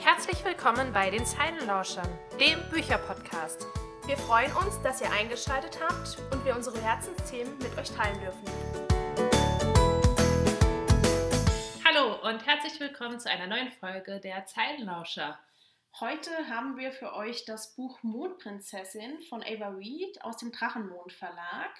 [0.00, 2.08] Herzlich willkommen bei den Zeilenlauschern,
[2.40, 3.66] dem Bücherpodcast.
[4.06, 8.44] Wir freuen uns, dass ihr eingeschaltet habt und wir unsere Herzensthemen mit euch teilen dürfen.
[11.84, 15.38] Hallo und herzlich willkommen zu einer neuen Folge der Zeilenlauscher.
[15.98, 21.70] Heute haben wir für euch das Buch Mondprinzessin von Ava Reed aus dem Drachenmond Verlag.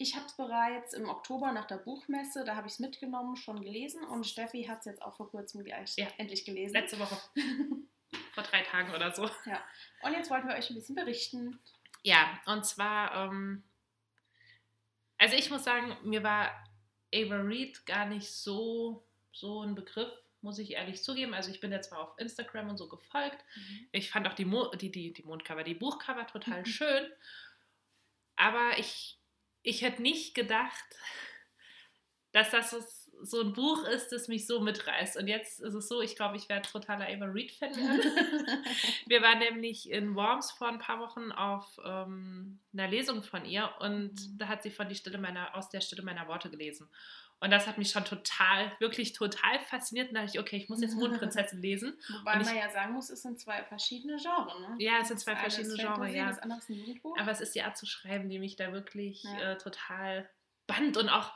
[0.00, 3.60] Ich habe es bereits im Oktober nach der Buchmesse, da habe ich es mitgenommen, schon
[3.60, 6.06] gelesen und Steffi hat es jetzt auch vor kurzem gleich Ja.
[6.18, 6.74] endlich gelesen.
[6.74, 7.16] Letzte Woche.
[8.32, 9.28] Vor drei Tagen oder so.
[9.44, 9.62] Ja.
[10.02, 11.58] Und jetzt wollten wir euch ein bisschen berichten.
[12.04, 13.64] Ja, und zwar, ähm,
[15.18, 16.52] also ich muss sagen, mir war
[17.14, 21.34] Ava Reed gar nicht so, so ein Begriff, muss ich ehrlich zugeben.
[21.34, 23.44] Also ich bin jetzt zwar auf Instagram und so gefolgt.
[23.92, 26.66] Ich fand auch die, Mo die, die, die Mondcover, die Buchcover total Mhm.
[26.66, 27.10] schön.
[28.36, 29.17] Aber ich,
[29.68, 30.96] ich hätte nicht gedacht,
[32.32, 32.70] dass das
[33.20, 35.16] so, ein Buch ist, das mich so mitreißt.
[35.16, 38.00] Und jetzt ist es so, ich glaube, ich werde totaler Ava Reed-Fan werden.
[39.06, 43.70] Wir waren nämlich in Worms vor ein paar Wochen auf ähm, einer Lesung von ihr
[43.80, 44.38] und Mhm.
[44.38, 46.88] da hat sie von die Stille meiner, aus der Stille meiner Worte gelesen.
[47.40, 50.08] Und das hat mich schon total, wirklich total fasziniert.
[50.08, 51.96] Und da dachte ich, okay, ich muss jetzt Mondprinzessin lesen.
[52.18, 54.54] Wobei ich- man ja sagen muss, es sind zwei verschiedene Genres.
[54.60, 54.74] Ne?
[54.78, 56.26] Ja, es sind zwei Das verschiedene Genres, ja.
[56.28, 57.16] Das andere ist ein Jugendbuch.
[57.18, 59.52] Aber es ist die Art zu schreiben, die mich da wirklich Ja.
[59.52, 60.28] äh, total
[60.66, 61.32] band und auch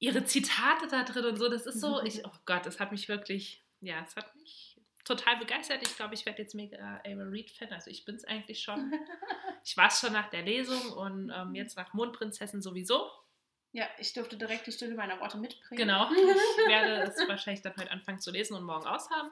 [0.00, 1.48] ihre Zitate da drin und so.
[1.48, 2.06] Das ist so, Mhm.
[2.06, 5.82] ich, oh Gott, es hat mich wirklich, ja, es hat mich total begeistert.
[5.86, 7.72] Ich glaube, ich werde jetzt mega Ava Reed-Fan.
[7.72, 8.92] Also ich bin es eigentlich schon.
[9.64, 13.08] Ich war es schon nach der Lesung und ähm, jetzt nach Mondprinzessin sowieso.
[13.72, 15.78] Ja, ich durfte direkt die Stille meiner Worte mitbringen.
[15.78, 16.10] Genau.
[16.12, 19.30] Ich werde es wahrscheinlich dann heute anfangen zu lesen und morgen aushaben.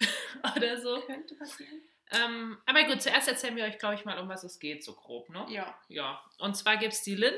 [0.56, 1.00] Oder so.
[1.02, 1.80] Könnte passieren.
[2.10, 4.94] Ähm, aber gut, zuerst erzählen wir euch, glaube ich, mal, um was es geht, so
[4.94, 5.46] grob, ne?
[5.48, 5.78] Ja.
[5.88, 7.34] Ja, und zwar gibt es die Lynn.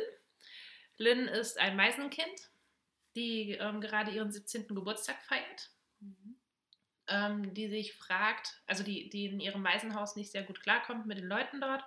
[0.96, 2.50] Lynn ist ein Waisenkind,
[3.14, 4.66] die ähm, gerade ihren 17.
[4.68, 5.70] Geburtstag feiert,
[7.06, 11.18] ähm, die sich fragt, also die, die in ihrem Waisenhaus nicht sehr gut klarkommt mit
[11.18, 11.84] den Leuten dort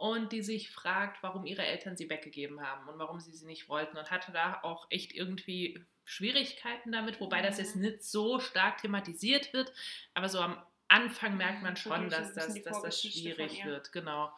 [0.00, 3.68] und die sich fragt, warum ihre Eltern sie weggegeben haben und warum sie sie nicht
[3.68, 7.82] wollten und hatte da auch echt irgendwie Schwierigkeiten damit, wobei das jetzt Mhm.
[7.82, 9.72] nicht so stark thematisiert wird,
[10.14, 13.92] aber so am Anfang merkt man Mhm, so schon, dass das, dass das schwierig wird,
[13.92, 14.32] genau.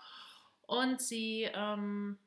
[0.62, 2.18] Und sie ähm,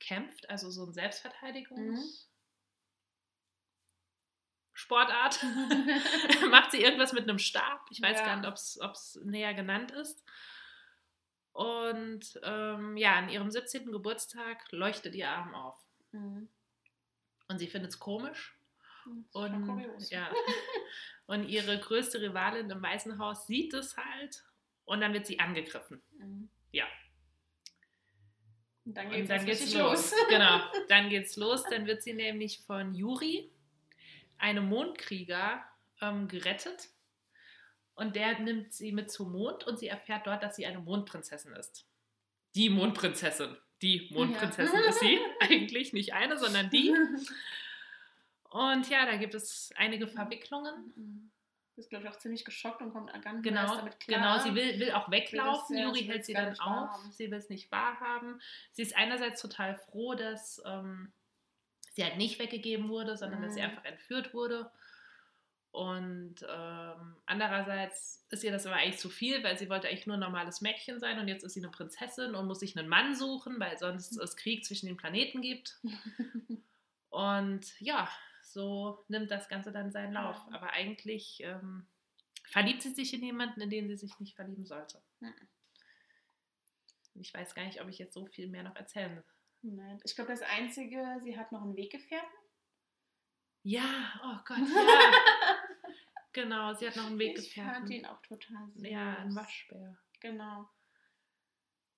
[0.00, 2.30] kämpft, also so ein Selbstverteidigungs.
[4.72, 5.42] Sportart.
[6.50, 7.86] Macht sie irgendwas mit einem Stab?
[7.90, 8.24] Ich weiß Ja.
[8.26, 10.24] gar nicht, ob es näher genannt ist.
[11.54, 13.92] Und ähm, ja, an ihrem 17.
[13.92, 15.78] Geburtstag leuchtet ihr Arm auf.
[16.10, 16.48] Mhm.
[17.48, 18.58] Und sie findet es komisch.
[19.04, 20.28] Schon Und, ja.
[21.26, 24.44] und ihre größte Rivalin im Waisenhaus sieht es halt.
[24.84, 26.02] Und dann wird sie angegriffen.
[26.18, 26.48] Mhm.
[26.72, 26.86] Ja.
[28.84, 30.12] Und dann Und geht's, dann erst geht's richtig los.
[30.28, 31.62] genau, dann geht's los.
[31.70, 33.48] Dann wird sie nämlich von Juri,
[34.38, 35.64] einem Mondkrieger,
[36.00, 36.88] ähm, gerettet.
[37.94, 41.52] Und der nimmt sie mit zum Mond und sie erfährt dort, dass sie eine Mondprinzessin
[41.52, 41.86] ist.
[42.54, 43.56] Die Mondprinzessin.
[43.82, 44.88] Die Mondprinzessin Ja.
[44.90, 45.18] ist sie.
[45.40, 46.92] Eigentlich nicht eine, sondern die.
[48.50, 50.92] Und ja, da gibt es einige Verwicklungen.
[50.96, 51.30] Mhm.
[51.76, 54.18] Ist, glaube ich, auch ziemlich geschockt und kommt ganz Genau, damit klar.
[54.20, 55.76] genau, sie will, will auch Will weglaufen.
[55.76, 56.58] das, Juri sie hält sie dann auf.
[56.60, 57.12] wahrhaben.
[57.12, 58.40] Sie will es nicht wahrhaben.
[58.70, 61.12] Sie ist einerseits total froh, dass ähm,
[61.92, 63.66] sie halt nicht weggegeben wurde, sondern dass sie Mhm.
[63.70, 64.70] einfach entführt wurde.
[65.74, 70.16] Und ähm, andererseits ist ihr das aber eigentlich zu viel, weil sie wollte eigentlich nur
[70.16, 73.16] ein normales Mädchen sein und jetzt ist sie eine Prinzessin und muss sich einen Mann
[73.16, 75.80] suchen, weil sonst es Krieg zwischen den Planeten gibt.
[77.10, 78.08] Und ja,
[78.42, 80.36] so nimmt das Ganze dann seinen Lauf.
[80.52, 81.86] Aber eigentlich ähm,
[82.44, 85.02] verliebt sie sich in jemanden, in den sie sich nicht verlieben sollte.
[85.20, 85.32] Mhm.
[87.14, 89.22] Ich weiß gar nicht, ob ich jetzt so viel mehr noch erzählen.
[89.62, 92.28] Nein, Ich glaube, das Einzige, sie hat noch einen Weggefährten.
[93.66, 95.63] Ja, oh Gott, ja.
[96.34, 97.90] Genau, sie hat noch einen Ich fand Weggefährten.
[97.92, 98.86] ihn auch total süß.
[98.90, 99.96] Ja, ein Waschbär.
[100.20, 100.68] Genau.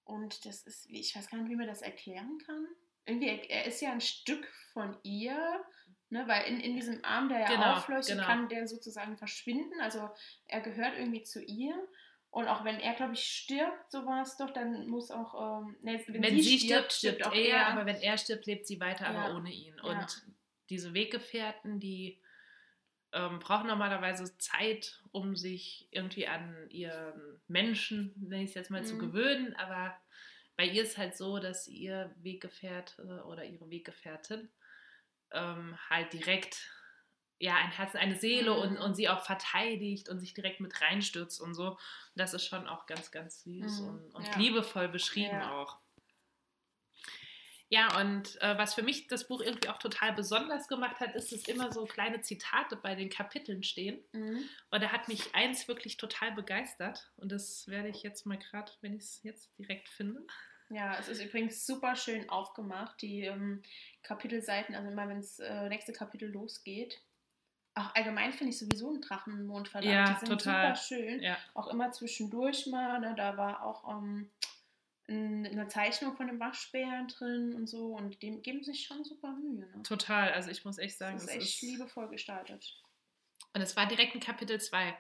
[0.05, 2.67] Und das ist, wie- ich weiß gar nicht, wie man das erklären kann.
[3.07, 5.65] Irgendwie, er, er ist ja ein Stück von ihr,
[6.11, 8.27] ne, weil in, in diesem Arm, der ja Genau, aufleuchtet, genau.
[8.27, 9.81] kann der sozusagen verschwinden.
[9.81, 10.09] Also
[10.47, 11.75] er gehört irgendwie zu ihr.
[12.31, 15.77] Und auch wenn er, glaube ich, stirbt, so war es doch, dann muss auch, ähm,
[15.81, 19.29] ne, Wenn, sie, stirbt, stirbt auch er, aber wenn er stirbt, lebt sie weiter, aber
[19.31, 19.37] Ja.
[19.37, 19.75] ohne ihn.
[19.77, 19.83] Ja.
[19.85, 20.27] Und
[20.69, 22.21] diese Weggefährten, die
[23.13, 28.85] ähm, brauchen normalerweise Zeit, um sich irgendwie an ihren Menschen, nenne ich es jetzt mal,
[28.85, 29.01] zu Mhm.
[29.01, 29.57] gewöhnen.
[29.57, 29.97] Aber
[30.57, 34.51] bei ihr ist halt so, dass ihr Weggefährte oder ihre Weggefährtin
[35.33, 36.71] ähm, halt direkt
[37.39, 38.59] ja, ein Herz, eine Seele Mhm.
[38.61, 41.79] und, und sie auch verteidigt und sich direkt mit reinstürzt und so.
[42.15, 44.39] Das ist schon auch ganz, ganz süß Mhm, und, und ja.
[44.39, 45.53] liebevoll beschrieben Ja.
[45.63, 45.79] auch.
[47.69, 51.33] Ja, und äh, was für mich das Buch irgendwie auch total besonders gemacht hat, ist,
[51.33, 53.99] dass immer so kleine Zitate bei den Kapiteln stehen.
[54.13, 54.49] Mhm.
[54.71, 57.11] Und da hat mich eins wirklich total begeistert.
[57.17, 60.25] Und das werde ich jetzt mal gerade, wenn ich es jetzt direkt finde.
[60.69, 63.63] Ja, es ist übrigens super schön aufgemacht, die ähm,
[64.03, 67.01] Kapitelseiten, also immer wenn das äh, nächste Kapitel losgeht.
[67.75, 69.93] Auch allgemein finde ich sowieso einen Drachenmondverlag.
[69.93, 70.75] Ja, die sind total.
[70.75, 71.23] super schön.
[71.23, 71.37] Ja.
[71.53, 74.31] Auch immer zwischendurch mal, ne, da war auch ähm,
[75.09, 79.67] eine Zeichnung von dem Waschbären drin und so und dem geben sich schon super Mühe.
[79.67, 79.83] Ne?
[79.85, 80.33] Total.
[80.33, 82.77] Also ich muss echt sagen, Das ist es echt liebevoll gestaltet.
[83.55, 84.97] Und es war direkt in Kapitel 2.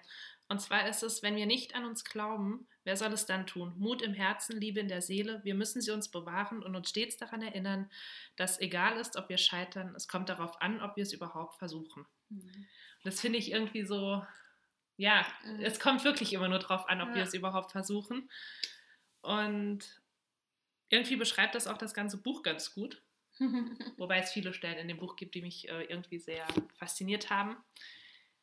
[0.48, 3.74] Und zwar ist es, wenn wir nicht an uns glauben, wer soll es dann tun?
[3.78, 5.40] Mut im Herzen, Liebe in der Seele.
[5.42, 7.90] Wir müssen sie uns bewahren und uns stets daran erinnern,
[8.36, 12.06] dass egal ist, ob wir scheitern, es kommt darauf an, ob wir es überhaupt versuchen.
[12.30, 12.66] Und
[13.02, 14.24] das finde ich irgendwie so,
[14.96, 15.60] ja, Mhm.
[15.62, 17.22] es kommt wirklich immer nur darauf an, ob wir Ja.
[17.24, 18.30] es überhaupt versuchen.
[19.26, 19.80] Und
[20.88, 23.02] irgendwie beschreibt das auch das ganze Buch ganz gut.
[23.98, 26.46] Wobei es viele Stellen in dem Buch gibt, die mich äh, irgendwie sehr
[26.78, 27.56] fasziniert haben.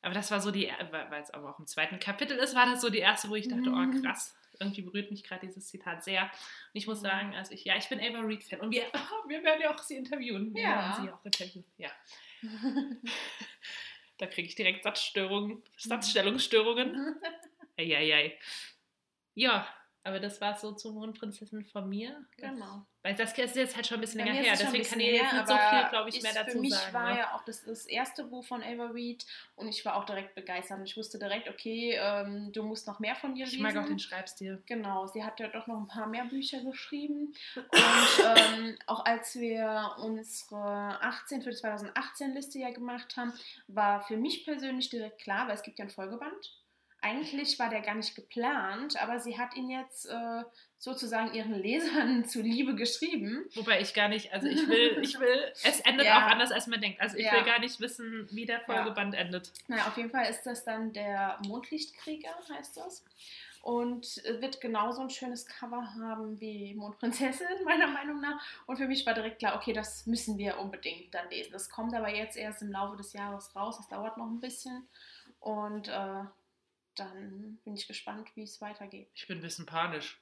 [0.02, 2.66] Aber das war so die, weil weil es aber auch im zweiten Kapitel ist, war
[2.66, 4.04] das so die erste, wo ich dachte, oh Mhm.
[4.04, 6.24] krass, irgendwie berührt mich gerade dieses Zitat sehr.
[6.24, 6.30] Und
[6.74, 7.04] ich muss Mhm.
[7.06, 8.84] sagen, also ich, ja, ich bin Ava Reed-Fan und wir,
[9.30, 10.54] wir werden ja auch sie interviewen.
[10.54, 10.70] Wir Ja.
[10.70, 11.92] werden sie auch interviewen, ja.
[14.20, 17.16] Da kriege ich direkt Satzstörungen, Satzstellungsstörungen.
[17.78, 18.38] Eieiei.
[19.34, 19.68] Ja,
[20.04, 22.26] aber das war so zur Mondprinzessin von mir.
[22.38, 22.86] genau.
[23.04, 25.34] Weil das ist jetzt halt schon ein bisschen länger her, ein deswegen kann ich jetzt
[25.34, 26.94] nicht so viel, glaube ich, mehr dazu Für mich sagen.
[26.94, 27.20] war ne?
[27.20, 29.26] ja auch das, das erste Buch von Ava Reed
[29.58, 30.80] und ich war auch direkt begeistert.
[30.80, 33.64] Und ich wusste direkt, okay, ähm, du musst noch mehr von ihr Ich lesen.
[33.64, 34.64] mag auch den Schreibstil.
[34.68, 37.34] Genau, sie hat ja doch noch ein paar mehr Bücher geschrieben.
[37.56, 37.64] Und
[38.38, 43.34] ähm, auch als wir unsere 18 für die 2018 Liste ja gemacht haben,
[43.68, 46.63] war für mich persönlich direkt klar, weil es gibt ja einen Folgeband.
[47.04, 50.44] Eigentlich war der gar nicht geplant, aber sie hat ihn jetzt äh,
[50.78, 53.46] sozusagen ihren Lesern zuliebe geschrieben.
[53.56, 56.18] Wobei ich gar nicht, also ich will, ich will, es endet Ja.
[56.26, 57.02] auch anders, als man denkt.
[57.02, 57.34] Also ich Ja.
[57.34, 59.52] will gar nicht wissen, wie der Folgeband endet.
[59.68, 63.04] Naja, auf jeden Fall ist das dann der Mondlichtkrieger, heißt das.
[63.62, 68.42] Und äh, wird genauso ein schönes Cover haben wie Mondprinzessin, meiner Meinung nach.
[68.66, 71.52] Und für mich war direkt klar, okay, das müssen wir unbedingt dann lesen.
[71.54, 73.78] Das kommt aber jetzt erst im Laufe des Jahres raus.
[73.78, 74.88] Das dauert noch ein bisschen.
[75.40, 76.24] Und äh,
[76.96, 79.10] dann bin ich gespannt, wie es weitergeht.
[79.14, 80.20] Ich bin ein bisschen panisch.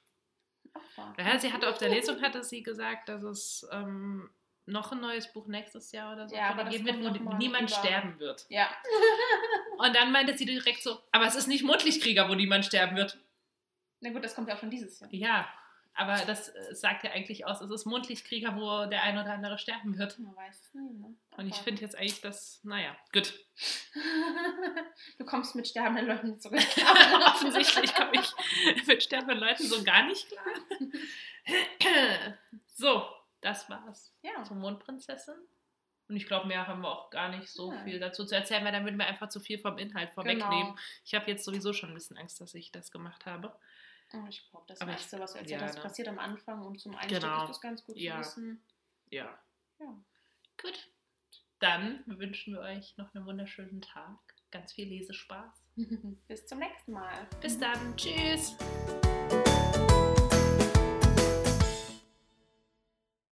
[0.72, 1.20] Abwarten.
[1.20, 4.30] Ja, sie hatte auf der Lesung hatte sie gesagt, dass es ähm,
[4.66, 7.78] noch ein neues Buch nächstes Jahr oder so Ja, aber geben wird, wo niemand über-
[7.80, 8.46] sterben wird.
[8.48, 8.70] Ja,
[9.78, 13.18] Und dann meinte sie direkt so, aber es ist nicht Mondlichtkrieger, wo niemand sterben wird.
[14.00, 15.12] na gut, das kommt ja auch schon dieses Jahr.
[15.12, 15.48] Ja,
[15.94, 19.58] aber das äh, sagt ja eigentlich aus, es ist Mondlichtkrieger, wo der ein oder andere
[19.58, 20.18] sterben wird.
[20.18, 21.14] Man weiß es nie, ne?
[21.36, 23.34] Und ich finde jetzt eigentlich das, naja, gut.
[25.18, 26.58] du kommst mit sterbenden Leuten nicht zurück.
[27.26, 30.44] Offensichtlich komme ich mit sterbenden Leuten so gar nicht klar.
[32.74, 33.04] So,
[33.40, 34.42] das war's Ja.
[34.44, 35.34] zur Mondprinzessin.
[36.08, 37.84] Und ich glaube, mehr haben wir auch gar nicht so Nein.
[37.84, 40.68] viel dazu zu erzählen, weil dann würden wir einfach zu viel vom Inhalt vorwegnehmen.
[40.68, 40.76] Genau.
[41.04, 43.54] Ich habe jetzt sowieso schon ein bisschen Angst, dass ich das gemacht habe.
[44.14, 45.82] Oh, Ich glaube, das Aber meiste, was du erzählt ja, hast, ne.
[45.82, 47.42] passiert am Anfang und zum Einstieg Genau.
[47.42, 48.14] ist das ganz gut Ja.
[48.22, 48.62] zu wissen.
[49.10, 49.38] Ja.
[49.78, 49.94] Ja.
[50.60, 50.90] Gut.
[51.58, 54.18] Dann wünschen wir euch noch einen wunderschönen Tag.
[54.50, 55.62] Ganz viel Lesespaß.
[56.28, 57.26] Bis zum nächsten Mal.
[57.40, 57.96] Bis dann.
[57.96, 58.56] Tschüss.